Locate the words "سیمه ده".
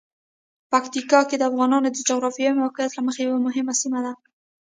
3.81-4.13